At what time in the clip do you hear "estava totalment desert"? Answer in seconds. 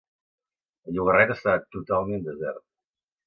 1.35-2.63